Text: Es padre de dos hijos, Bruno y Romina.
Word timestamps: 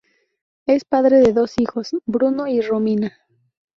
Es 0.65 0.83
padre 0.83 1.19
de 1.19 1.31
dos 1.31 1.59
hijos, 1.59 1.91
Bruno 2.07 2.47
y 2.47 2.59
Romina. 2.61 3.19